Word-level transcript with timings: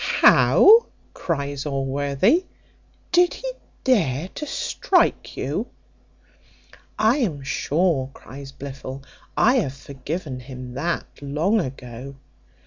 "How!" 0.03 0.87
cries 1.13 1.63
Allworthy; 1.63 2.47
"did 3.11 3.35
he 3.35 3.51
dare 3.83 4.29
to 4.29 4.47
strike 4.47 5.37
you?" 5.37 5.67
"I 6.97 7.17
am 7.17 7.43
sure," 7.43 8.09
cries 8.11 8.51
Blifil, 8.51 9.03
"I 9.37 9.57
have 9.57 9.75
forgiven 9.75 10.39
him 10.39 10.73
that 10.73 11.05
long 11.21 11.59
ago. 11.59 12.15